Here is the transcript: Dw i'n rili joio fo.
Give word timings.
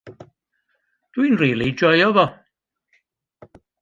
Dw 1.13 1.25
i'n 1.27 1.37
rili 1.41 1.67
joio 1.81 2.09
fo. 2.17 2.25